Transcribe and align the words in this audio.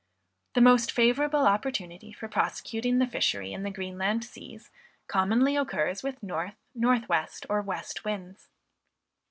The 0.55 0.61
most 0.61 0.91
favorable 0.91 1.45
opportunity 1.45 2.11
for 2.11 2.27
prosecuting 2.27 2.97
the 2.97 3.05
fishery 3.05 3.53
in 3.53 3.61
the 3.61 3.69
Greenland 3.69 4.23
seas, 4.25 4.71
commonly 5.07 5.55
occurs 5.55 6.01
with 6.01 6.23
north, 6.23 6.55
north 6.73 7.07
west 7.07 7.45
or 7.51 7.61
west 7.61 8.03
winds. 8.03 8.49